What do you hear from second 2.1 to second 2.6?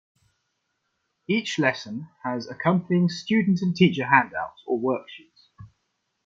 has